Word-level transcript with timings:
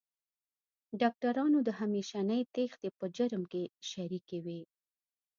ډاکټرانو 1.01 1.57
د 1.67 1.69
همېشنۍ 1.79 2.41
تېښتې 2.53 2.89
په 2.99 3.05
جرم 3.17 3.43
کې 3.51 3.63
شریکې 3.89 4.39
وې. 4.45 4.61